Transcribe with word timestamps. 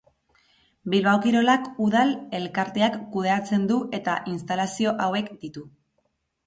Bilbao 0.93 1.19
Kirolak 1.25 1.67
udal 1.87 2.13
elkarteak 2.39 2.99
kudeatzen 3.13 3.69
du 3.75 3.79
eta 4.01 4.21
instalazio 4.37 4.97
hauek 5.07 5.35
ditu. 5.45 5.71